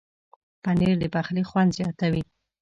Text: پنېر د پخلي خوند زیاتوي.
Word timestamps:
پنېر 0.63 0.95
د 1.01 1.03
پخلي 1.15 1.43
خوند 1.49 1.71
زیاتوي. 1.77 2.23